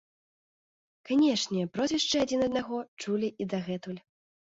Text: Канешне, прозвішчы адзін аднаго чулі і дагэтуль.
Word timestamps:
Канешне, 1.09 1.61
прозвішчы 1.77 2.17
адзін 2.25 2.49
аднаго 2.49 2.83
чулі 3.01 3.35
і 3.41 3.53
дагэтуль. 3.57 4.01